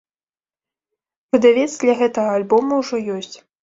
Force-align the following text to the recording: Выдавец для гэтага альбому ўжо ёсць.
Выдавец 1.37 1.69
для 1.87 1.93
гэтага 2.03 2.29
альбому 2.41 2.71
ўжо 2.85 3.07
ёсць. 3.23 3.35